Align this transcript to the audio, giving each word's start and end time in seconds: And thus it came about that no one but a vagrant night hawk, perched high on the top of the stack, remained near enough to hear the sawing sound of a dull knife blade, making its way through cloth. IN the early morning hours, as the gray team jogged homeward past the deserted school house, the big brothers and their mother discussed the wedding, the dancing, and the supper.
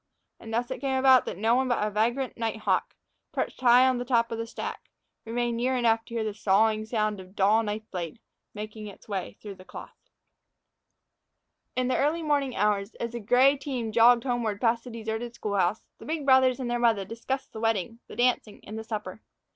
And 0.39 0.51
thus 0.51 0.71
it 0.71 0.81
came 0.81 0.97
about 0.97 1.25
that 1.25 1.37
no 1.37 1.53
one 1.53 1.67
but 1.67 1.85
a 1.85 1.91
vagrant 1.91 2.35
night 2.35 2.57
hawk, 2.61 2.95
perched 3.31 3.61
high 3.61 3.87
on 3.87 3.99
the 3.99 4.03
top 4.03 4.31
of 4.31 4.39
the 4.39 4.47
stack, 4.47 4.89
remained 5.25 5.57
near 5.57 5.77
enough 5.77 6.05
to 6.05 6.15
hear 6.15 6.23
the 6.23 6.33
sawing 6.33 6.87
sound 6.87 7.19
of 7.19 7.27
a 7.27 7.33
dull 7.33 7.61
knife 7.61 7.83
blade, 7.91 8.17
making 8.55 8.87
its 8.87 9.07
way 9.07 9.37
through 9.39 9.57
cloth. 9.57 10.09
IN 11.75 11.87
the 11.87 11.97
early 11.97 12.23
morning 12.23 12.55
hours, 12.55 12.95
as 12.95 13.11
the 13.11 13.19
gray 13.19 13.55
team 13.55 13.91
jogged 13.91 14.23
homeward 14.23 14.59
past 14.59 14.85
the 14.85 14.89
deserted 14.89 15.35
school 15.35 15.55
house, 15.55 15.85
the 15.99 16.05
big 16.05 16.25
brothers 16.25 16.59
and 16.59 16.67
their 16.67 16.79
mother 16.79 17.05
discussed 17.05 17.53
the 17.53 17.59
wedding, 17.59 17.99
the 18.07 18.15
dancing, 18.15 18.59
and 18.63 18.79
the 18.79 18.83
supper. 18.83 19.21